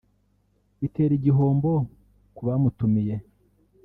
[0.79, 1.69] bitera igihombo
[2.35, 3.15] ku bamutumiye